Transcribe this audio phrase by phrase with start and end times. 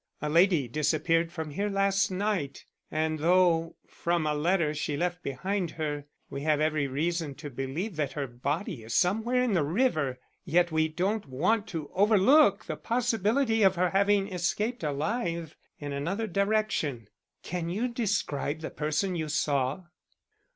[0.19, 5.69] A lady disappeared from here last night, and though, from a letter she left behind
[5.77, 10.17] her, we have every reason to believe that her body is somewhere in the river,
[10.43, 16.25] yet we don't want to overlook the possibility of her having escaped alive in another
[16.25, 17.07] direction.
[17.43, 19.83] Can you describe the person you saw?"